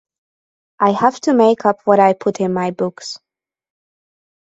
[0.79, 3.19] I have to make up what I put in my books.